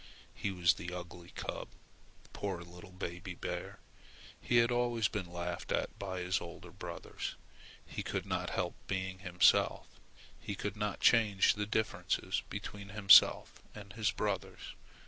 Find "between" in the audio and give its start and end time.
12.49-12.89